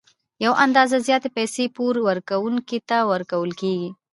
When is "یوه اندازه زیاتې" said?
0.45-1.29